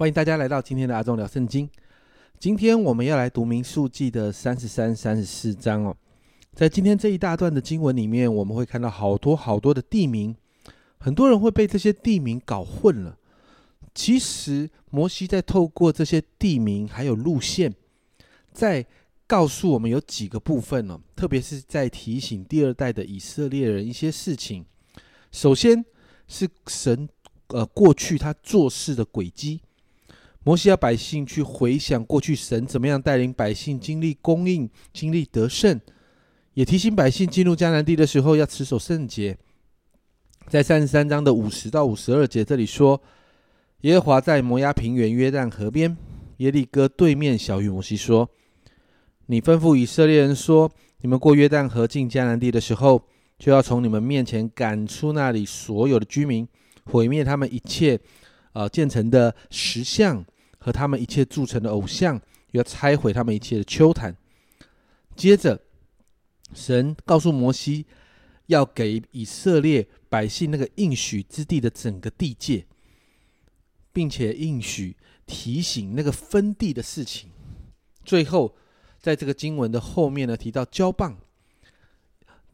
[0.00, 1.68] 欢迎大家来到今天的阿忠聊圣经。
[2.38, 5.94] 今天我们要来读民数记的三十三、三十四章哦。
[6.54, 10.34] 在今天这一大段的经文里面，我们会看到好多好多的地名，
[10.96, 13.18] 很多人会被这些地名搞混了。
[13.94, 17.74] 其实摩西在透过这些地名还有路线，
[18.54, 18.86] 在
[19.26, 24.64] 告诉我们有几个部分哦，特别是在提醒第二代的以色列人一些事情。
[25.30, 25.84] 首先
[26.26, 27.06] 是神
[27.48, 29.60] 呃过去他做事的轨迹，
[30.44, 35.80] 摩西要百姓去回想过去神怎么样带领百姓经历供应、经历得胜，
[36.54, 39.36] 也提醒百姓进入迦南地的时候要持守圣洁。
[40.48, 43.00] 在三十三章的五十到五十二节这里说。
[43.82, 45.96] 耶和华在摩押平原约旦河边
[46.36, 48.28] 耶利哥对面小雨摩西说
[49.24, 53.02] ：“你吩咐以色列人说，你们过约旦河进迦南地的时候，
[53.38, 56.46] 就要从你们面前赶出那里所有的居民，
[56.84, 57.98] 毁灭他们一切
[58.52, 60.24] 呃建成的石像
[60.58, 62.20] 和他们一切铸成的偶像，
[62.52, 64.16] 要拆毁他们一切的丘坛。”
[65.16, 65.60] 接着，
[66.54, 67.86] 神告诉摩西，
[68.46, 72.66] 要给以色列百姓那个应许之地的整个地界。
[73.92, 74.96] 并且应许
[75.26, 77.28] 提醒那个分地的事情。
[78.04, 78.56] 最后，
[79.00, 81.18] 在这个经文的后面呢，提到交棒，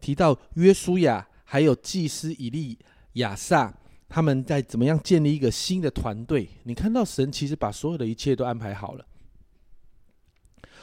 [0.00, 2.78] 提到约书亚还有祭司以利
[3.14, 6.48] 亚撒，他们在怎么样建立一个新的团队。
[6.64, 9.06] 你看到神其实把所有的一切都安排好了。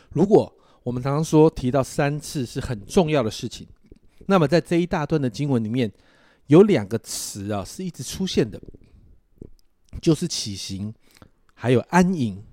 [0.09, 3.67] 如果我们常常说提到三次是很重要的事情，
[4.27, 5.91] 那么在这一大段的经文里面
[6.47, 8.61] 有两个词啊是一直出现的。
[10.01, 10.91] 就是起行，
[11.53, 12.43] 还有安营。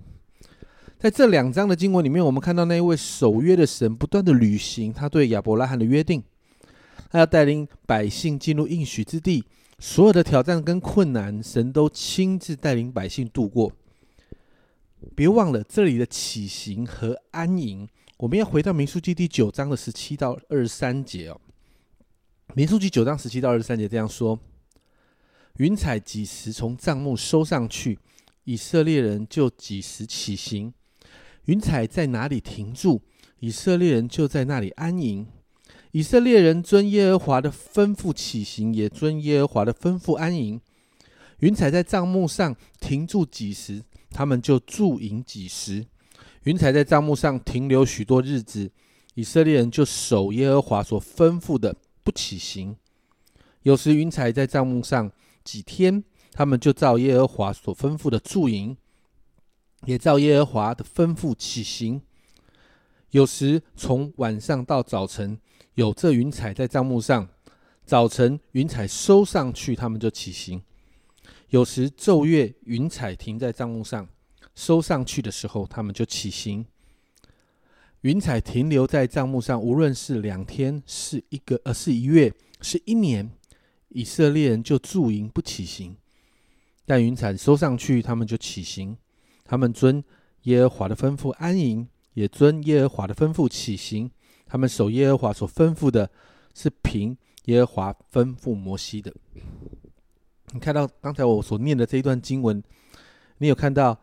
[0.99, 6.23] 在这两章的经文里面，我们看到那一位守约的神不断的履行他对亚伯拉罕的约定，
[7.11, 9.43] 他要带领百姓进入应许之地，
[9.83, 13.73] 所有的挑战跟困难，神都亲自带领百姓度过。
[15.17, 21.41] 别忘了这里的起行和安营，我们要回到民数记第九章的十七到二十三节哦。
[22.55, 24.39] 民数记九章十七到二十三节这样说。
[25.57, 27.99] 云彩几时从帐幕收上去，
[28.45, 30.71] 以色列人就几时起行；
[31.47, 33.01] 云彩在哪里停住，
[33.39, 35.27] 以色列人就在那里安营。
[35.93, 40.61] 以色列人遵耶和华的吩咐起行，也遵耶和华的吩咐安营。
[41.39, 45.87] 云彩在帐幕上停住几时，他们就驻营几时。
[46.45, 48.71] 云彩在帐幕上停留许多日子，
[49.15, 52.77] 以色列人就守耶和华所吩咐的，不起行。
[53.63, 55.11] 有时云彩在帐幕上。
[55.43, 58.77] 几天，他们就照耶和华所吩咐的驻营，
[59.87, 62.03] 也照耶和华的吩咐起行。
[63.11, 65.41] 有时从晚上到早晨，
[65.81, 67.27] 有这云彩在帐幕上；
[67.87, 70.61] 早晨云彩收上去，他们就起行。
[71.49, 74.07] 有时昼夜云彩停在帐幕上，
[74.55, 76.67] 收上去的时候，他们就起行。
[78.03, 82.31] 云彩停留在帐幕上，无论是两天，是一个，呃，是一月，
[82.61, 83.31] 是一年。
[83.89, 85.97] 以色列人就驻营不起行，
[86.85, 88.99] 但云彩收上去，他们就起行。
[89.45, 90.05] 他们遵
[90.43, 94.11] 耶和华的吩咐安营，也遵耶和华的吩咐起行。
[94.51, 96.11] 他们守耶和华所吩咐的，
[96.53, 99.15] 是凭耶和华吩咐摩西的。
[100.53, 102.61] 你看到刚才我所念的这一段经文，
[103.39, 103.97] 你有看到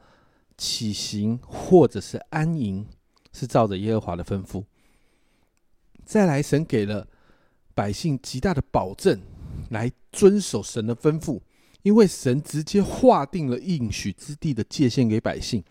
[0.58, 2.88] 起行或者是安营，
[3.34, 4.63] 是照着耶和华的吩咐。
[6.06, 7.06] 再来，神给了
[7.75, 9.22] 百姓极大的保证。
[9.69, 11.41] 来遵守神的吩咐，
[11.81, 15.62] 因为神直接划定了应许之地的界限给百姓，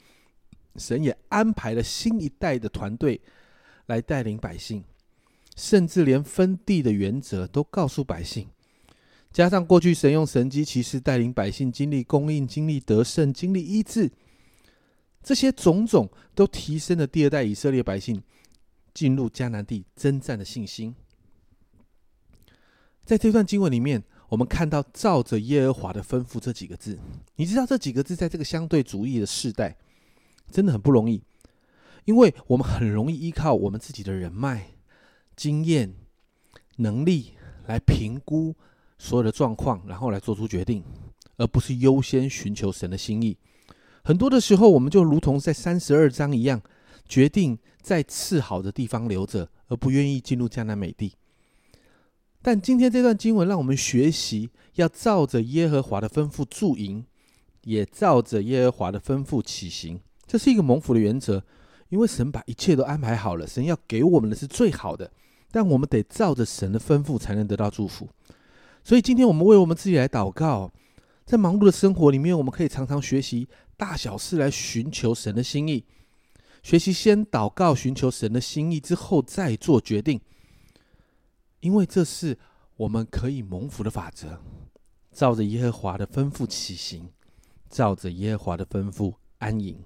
[0.76, 3.18] 神也安排了新一代的团队
[3.86, 4.84] 来带领百姓，
[5.56, 8.48] 甚至连分地的原则都告诉百姓。
[9.32, 14.10] 加上过去神用神机骑士带领百姓经历供应、经历得胜、经历医治，
[15.22, 18.22] 这些种种都提升了第二代以色列百姓
[18.94, 20.94] 进入迦南地征战的信心。
[23.04, 26.98] 在这段经文里面，我们看到“照着耶和华的吩咐”这几个字。
[27.36, 29.76] 你知道这几个字在这个相对主义的时代，
[30.50, 31.22] 真的很不容易，
[32.06, 34.70] 因为我们很容易依靠我们自己的人脉、
[35.36, 35.94] 经验、
[36.76, 37.34] 能力
[37.66, 38.54] 来评估
[38.96, 40.82] 所有的状况，然后来做出决定，
[41.36, 43.36] 而不是优先寻求神的心意。
[44.04, 46.62] 很多的时候，我们就如同在三十二章一样，
[47.08, 51.12] 决定在次好的地方留着，而不愿意进入迦南美地。
[52.40, 57.04] 但今天这段经文让我们学习，要照着耶和华的吩咐驻营，
[57.64, 60.00] 也照着耶和华的吩咐起行。
[60.24, 61.42] 这是一个蒙福的原则，
[61.88, 65.10] 因为神把一切都安排好了，神要给我们的是最好的。
[65.50, 68.08] 但我们得照着神的吩咐才能得到祝福。
[68.84, 70.70] 所以今天我们为我们自己来祷告，
[71.24, 75.84] 在忙碌的生活里面，我们可以常常学习大小事来寻求神的心意，
[76.62, 80.20] 学习先祷告寻求神的心意之后再做决定，
[81.60, 82.36] 因为这是
[82.76, 84.40] 我们可以蒙福的法则。
[85.12, 87.08] 照着耶和华的吩咐起行，
[87.70, 89.78] 照着耶和华的吩咐安营。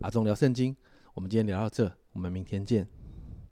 [0.00, 0.74] 阿忠聊圣经，
[1.14, 3.01] 我们今天聊到这，我们明天见。